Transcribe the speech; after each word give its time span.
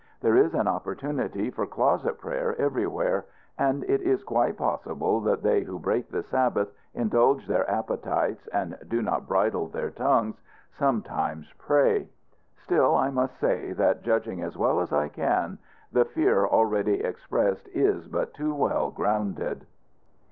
There 0.19 0.35
is 0.35 0.55
an 0.55 0.67
opportunity 0.67 1.51
for 1.51 1.67
closet 1.67 2.17
prayer 2.17 2.55
everywhere; 2.59 3.27
and 3.59 3.83
it 3.83 4.01
is 4.01 4.23
quite 4.23 4.57
possible 4.57 5.19
that 5.21 5.43
they 5.43 5.61
who 5.61 5.77
break 5.77 6.09
the 6.09 6.23
Sabbath, 6.23 6.69
indulge 6.95 7.45
their 7.45 7.69
appetites, 7.69 8.47
and 8.47 8.79
do 8.87 9.03
not 9.03 9.27
bridle 9.27 9.67
their 9.67 9.91
tongues, 9.91 10.41
sometimes 10.71 11.53
pray. 11.59 12.09
Still 12.63 12.95
I 12.95 13.11
must 13.11 13.37
say 13.39 13.73
that, 13.73 14.01
judging 14.01 14.41
as 14.41 14.57
well 14.57 14.79
as 14.81 14.91
I 14.91 15.07
can, 15.07 15.59
the 15.91 16.05
fear 16.05 16.47
already 16.47 17.01
expressed 17.01 17.67
is 17.67 18.07
but 18.07 18.33
too 18.33 18.55
well 18.55 18.89
grounded. 18.89 19.67